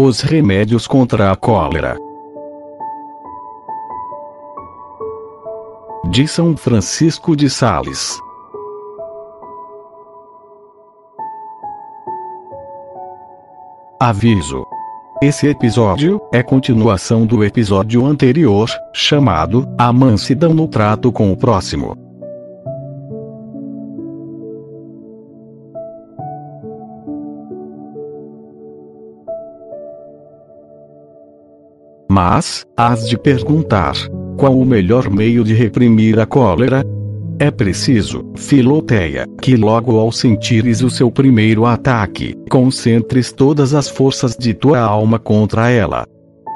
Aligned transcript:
Os 0.00 0.20
remédios 0.20 0.86
contra 0.86 1.32
a 1.32 1.36
cólera. 1.36 1.96
De 6.08 6.26
São 6.28 6.56
Francisco 6.56 7.34
de 7.34 7.50
Sales. 7.50 8.18
Aviso: 14.00 14.64
Esse 15.20 15.48
episódio 15.48 16.20
é 16.32 16.44
continuação 16.44 17.26
do 17.26 17.42
episódio 17.42 18.06
anterior, 18.06 18.70
chamado 18.92 19.66
A 19.76 19.92
Mansidão 19.92 20.54
no 20.54 20.68
Trato 20.68 21.10
com 21.10 21.32
o 21.32 21.36
Próximo. 21.36 21.96
Mas, 32.08 32.64
hás 32.76 33.08
de 33.08 33.18
perguntar: 33.18 33.94
qual 34.36 34.56
o 34.56 34.64
melhor 34.64 35.10
meio 35.10 35.42
de 35.42 35.52
reprimir 35.52 36.20
a 36.20 36.26
cólera? 36.26 36.84
É 37.40 37.52
preciso, 37.52 38.24
Filoteia, 38.34 39.24
que 39.40 39.54
logo 39.54 39.96
ao 39.96 40.10
sentires 40.10 40.82
o 40.82 40.90
seu 40.90 41.08
primeiro 41.08 41.64
ataque, 41.66 42.34
concentres 42.50 43.30
todas 43.30 43.74
as 43.74 43.88
forças 43.88 44.36
de 44.36 44.52
tua 44.52 44.80
alma 44.80 45.20
contra 45.20 45.70
ela. 45.70 46.04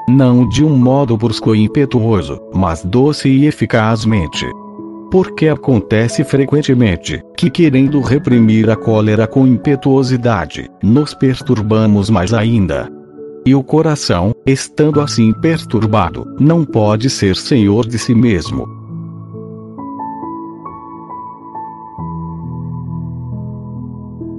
Não 0.09 0.47
de 0.49 0.61
um 0.61 0.75
modo 0.75 1.15
brusco 1.15 1.55
e 1.55 1.63
impetuoso, 1.63 2.37
mas 2.53 2.83
doce 2.83 3.29
e 3.29 3.45
eficazmente. 3.45 4.45
Porque 5.09 5.47
acontece 5.47 6.21
frequentemente 6.25 7.21
que, 7.37 7.49
querendo 7.49 8.01
reprimir 8.01 8.69
a 8.69 8.75
cólera 8.75 9.25
com 9.25 9.47
impetuosidade, 9.47 10.69
nos 10.83 11.13
perturbamos 11.13 12.09
mais 12.09 12.33
ainda. 12.33 12.91
E 13.45 13.55
o 13.55 13.63
coração, 13.63 14.35
estando 14.45 14.99
assim 14.99 15.31
perturbado, 15.31 16.25
não 16.37 16.65
pode 16.65 17.09
ser 17.09 17.37
senhor 17.37 17.87
de 17.87 17.97
si 17.97 18.13
mesmo 18.13 18.82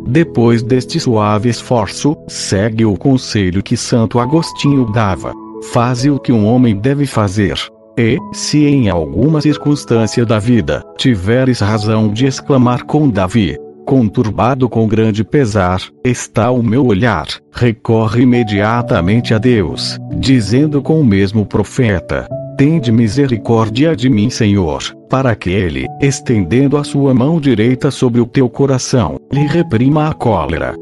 Depois 0.06 0.62
deste 0.62 1.00
suave 1.00 1.48
esforço, 1.48 2.16
segue 2.28 2.84
o 2.84 2.96
conselho 2.96 3.62
que 3.62 3.76
Santo 3.76 4.18
Agostinho 4.18 4.90
dava: 4.92 5.32
faze 5.72 6.10
o 6.10 6.18
que 6.18 6.32
um 6.32 6.46
homem 6.46 6.76
deve 6.76 7.06
fazer. 7.06 7.58
E, 7.96 8.18
se 8.32 8.66
em 8.66 8.88
alguma 8.88 9.40
circunstância 9.40 10.26
da 10.26 10.38
vida 10.38 10.84
tiveres 10.96 11.60
razão 11.60 12.12
de 12.12 12.26
exclamar 12.26 12.84
com 12.84 13.08
Davi, 13.08 13.56
conturbado 13.86 14.68
com 14.68 14.86
grande 14.88 15.22
pesar, 15.22 15.80
está 16.04 16.50
o 16.50 16.62
meu 16.62 16.86
olhar, 16.86 17.26
recorre 17.52 18.22
imediatamente 18.22 19.32
a 19.32 19.38
Deus, 19.38 19.98
dizendo 20.16 20.82
com 20.82 21.00
o 21.00 21.04
mesmo 21.04 21.46
profeta: 21.46 22.26
Tende 22.56 22.92
misericórdia 22.92 23.96
de 23.96 24.08
mim, 24.08 24.30
Senhor, 24.30 24.80
para 25.10 25.34
que 25.34 25.50
ele, 25.50 25.86
estendendo 26.00 26.76
a 26.76 26.84
sua 26.84 27.12
mão 27.12 27.40
direita 27.40 27.90
sobre 27.90 28.20
o 28.20 28.26
teu 28.26 28.48
coração, 28.48 29.18
lhe 29.32 29.44
reprima 29.44 30.08
a 30.08 30.14
cólera. 30.14 30.76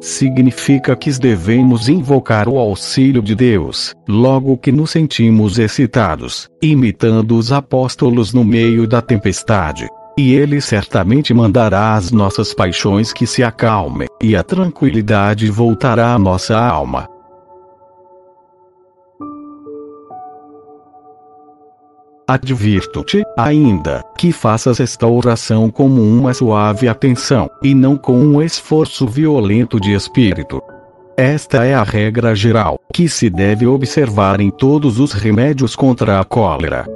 Significa 0.00 0.96
que 0.96 1.12
devemos 1.12 1.88
invocar 1.88 2.48
o 2.48 2.58
auxílio 2.58 3.22
de 3.22 3.36
Deus, 3.36 3.94
logo 4.08 4.58
que 4.58 4.72
nos 4.72 4.90
sentimos 4.90 5.60
excitados, 5.60 6.48
imitando 6.60 7.36
os 7.36 7.52
apóstolos 7.52 8.34
no 8.34 8.44
meio 8.44 8.84
da 8.84 9.00
tempestade. 9.00 9.86
E 10.18 10.34
ele 10.34 10.60
certamente 10.60 11.32
mandará 11.32 11.94
as 11.94 12.10
nossas 12.10 12.52
paixões 12.52 13.12
que 13.12 13.28
se 13.28 13.44
acalmem, 13.44 14.08
e 14.20 14.34
a 14.34 14.42
tranquilidade 14.42 15.48
voltará 15.48 16.14
à 16.14 16.18
nossa 16.18 16.58
alma. 16.58 17.11
Advirto-te, 22.32 23.22
ainda, 23.36 24.02
que 24.16 24.32
faças 24.32 24.80
esta 24.80 25.06
oração 25.06 25.70
como 25.70 26.00
uma 26.00 26.32
suave 26.32 26.88
atenção, 26.88 27.50
e 27.62 27.74
não 27.74 27.94
com 27.94 28.18
um 28.18 28.40
esforço 28.40 29.06
violento 29.06 29.78
de 29.78 29.92
espírito. 29.92 30.62
Esta 31.14 31.66
é 31.66 31.74
a 31.74 31.82
regra 31.82 32.34
geral, 32.34 32.80
que 32.90 33.06
se 33.06 33.28
deve 33.28 33.66
observar 33.66 34.40
em 34.40 34.50
todos 34.50 34.98
os 34.98 35.12
remédios 35.12 35.76
contra 35.76 36.20
a 36.20 36.24
cólera. 36.24 36.86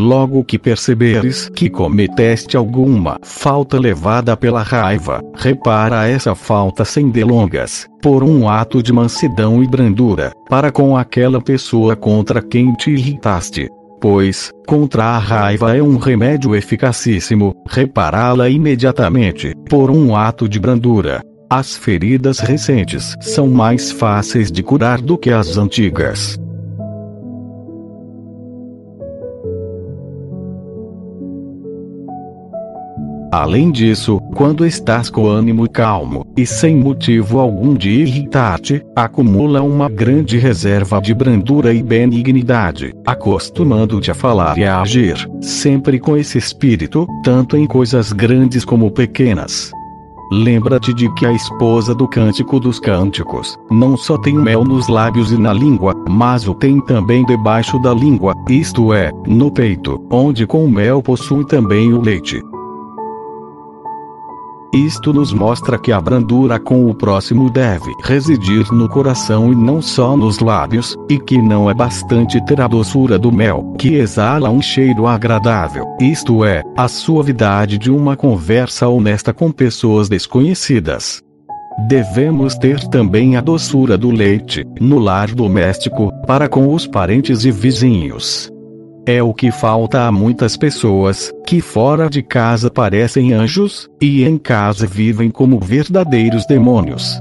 Logo 0.00 0.42
que 0.42 0.58
perceberes 0.58 1.50
que 1.54 1.68
cometeste 1.68 2.56
alguma 2.56 3.18
falta 3.22 3.78
levada 3.78 4.34
pela 4.34 4.62
raiva, 4.62 5.20
repara 5.34 6.08
essa 6.08 6.34
falta 6.34 6.86
sem 6.86 7.10
delongas, 7.10 7.86
por 8.00 8.24
um 8.24 8.48
ato 8.48 8.82
de 8.82 8.94
mansidão 8.94 9.62
e 9.62 9.68
brandura, 9.68 10.32
para 10.48 10.72
com 10.72 10.96
aquela 10.96 11.38
pessoa 11.38 11.94
contra 11.94 12.40
quem 12.40 12.72
te 12.76 12.92
irritaste. 12.92 13.68
Pois, 14.00 14.50
contra 14.66 15.04
a 15.04 15.18
raiva 15.18 15.76
é 15.76 15.82
um 15.82 15.98
remédio 15.98 16.56
eficacíssimo, 16.56 17.54
repará-la 17.68 18.48
imediatamente, 18.48 19.52
por 19.68 19.90
um 19.90 20.16
ato 20.16 20.48
de 20.48 20.58
brandura. 20.58 21.20
As 21.50 21.76
feridas 21.76 22.38
recentes 22.38 23.14
são 23.20 23.48
mais 23.48 23.92
fáceis 23.92 24.50
de 24.50 24.62
curar 24.62 24.98
do 24.98 25.18
que 25.18 25.28
as 25.28 25.58
antigas. 25.58 26.38
Além 33.32 33.70
disso, 33.70 34.20
quando 34.34 34.66
estás 34.66 35.08
com 35.08 35.26
ânimo 35.26 35.70
calmo, 35.70 36.26
e 36.36 36.44
sem 36.44 36.74
motivo 36.74 37.38
algum 37.38 37.74
de 37.74 37.88
irritar-te, 37.88 38.84
acumula 38.96 39.62
uma 39.62 39.88
grande 39.88 40.36
reserva 40.36 41.00
de 41.00 41.14
brandura 41.14 41.72
e 41.72 41.80
benignidade, 41.80 42.92
acostumando-te 43.06 44.10
a 44.10 44.14
falar 44.14 44.58
e 44.58 44.64
a 44.64 44.80
agir, 44.80 45.16
sempre 45.40 46.00
com 46.00 46.16
esse 46.16 46.38
espírito, 46.38 47.06
tanto 47.22 47.56
em 47.56 47.68
coisas 47.68 48.12
grandes 48.12 48.64
como 48.64 48.90
pequenas. 48.90 49.70
Lembra-te 50.32 50.92
de 50.92 51.12
que 51.14 51.24
a 51.24 51.32
esposa 51.32 51.94
do 51.94 52.08
Cântico 52.08 52.58
dos 52.58 52.80
Cânticos 52.80 53.56
não 53.70 53.96
só 53.96 54.18
tem 54.18 54.34
mel 54.34 54.64
nos 54.64 54.88
lábios 54.88 55.30
e 55.30 55.36
na 55.36 55.52
língua, 55.52 55.94
mas 56.08 56.48
o 56.48 56.54
tem 56.54 56.80
também 56.80 57.24
debaixo 57.24 57.78
da 57.80 57.94
língua, 57.94 58.34
isto 58.48 58.92
é, 58.92 59.12
no 59.26 59.52
peito, 59.52 60.04
onde 60.10 60.46
com 60.46 60.64
o 60.64 60.70
mel 60.70 61.00
possui 61.00 61.44
também 61.46 61.92
o 61.92 62.00
leite. 62.00 62.40
Isto 64.72 65.12
nos 65.12 65.32
mostra 65.32 65.76
que 65.76 65.90
a 65.90 66.00
brandura 66.00 66.60
com 66.60 66.88
o 66.88 66.94
próximo 66.94 67.50
deve 67.50 67.92
residir 68.04 68.72
no 68.72 68.88
coração 68.88 69.52
e 69.52 69.56
não 69.56 69.82
só 69.82 70.16
nos 70.16 70.38
lábios, 70.38 70.96
e 71.08 71.18
que 71.18 71.42
não 71.42 71.68
é 71.68 71.74
bastante 71.74 72.40
ter 72.44 72.60
a 72.60 72.68
doçura 72.68 73.18
do 73.18 73.32
mel, 73.32 73.74
que 73.76 73.94
exala 73.94 74.48
um 74.48 74.62
cheiro 74.62 75.08
agradável, 75.08 75.86
isto 76.00 76.44
é, 76.44 76.62
a 76.76 76.86
suavidade 76.86 77.78
de 77.78 77.90
uma 77.90 78.16
conversa 78.16 78.86
honesta 78.86 79.32
com 79.32 79.50
pessoas 79.50 80.08
desconhecidas. 80.08 81.20
Devemos 81.88 82.54
ter 82.54 82.78
também 82.88 83.36
a 83.36 83.40
doçura 83.40 83.98
do 83.98 84.12
leite, 84.12 84.64
no 84.80 85.00
lar 85.00 85.34
doméstico, 85.34 86.12
para 86.28 86.48
com 86.48 86.72
os 86.72 86.86
parentes 86.86 87.44
e 87.44 87.50
vizinhos. 87.50 88.48
É 89.12 89.20
o 89.20 89.34
que 89.34 89.50
falta 89.50 90.06
a 90.06 90.12
muitas 90.12 90.56
pessoas, 90.56 91.32
que 91.44 91.60
fora 91.60 92.08
de 92.08 92.22
casa 92.22 92.70
parecem 92.70 93.32
anjos, 93.32 93.90
e 94.00 94.22
em 94.22 94.38
casa 94.38 94.86
vivem 94.86 95.32
como 95.32 95.58
verdadeiros 95.58 96.46
demônios. 96.46 97.20